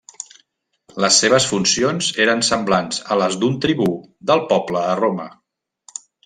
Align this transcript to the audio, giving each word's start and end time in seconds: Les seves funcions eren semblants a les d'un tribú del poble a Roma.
Les 1.03 1.17
seves 1.23 1.45
funcions 1.49 2.07
eren 2.25 2.41
semblants 2.47 3.03
a 3.17 3.19
les 3.23 3.37
d'un 3.45 3.61
tribú 3.67 3.87
del 4.33 4.43
poble 4.55 4.83
a 4.95 4.97
Roma. 5.03 5.29